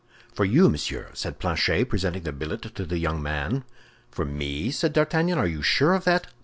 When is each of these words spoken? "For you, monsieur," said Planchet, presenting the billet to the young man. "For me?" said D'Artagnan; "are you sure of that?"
"For 0.33 0.45
you, 0.45 0.67
monsieur," 0.67 1.11
said 1.13 1.37
Planchet, 1.37 1.87
presenting 1.87 2.23
the 2.23 2.31
billet 2.31 2.63
to 2.73 2.85
the 2.87 2.97
young 2.97 3.21
man. 3.21 3.65
"For 4.09 4.25
me?" 4.25 4.71
said 4.71 4.93
D'Artagnan; 4.93 5.37
"are 5.37 5.45
you 5.45 5.61
sure 5.61 5.93
of 5.93 6.05
that?" 6.05 6.25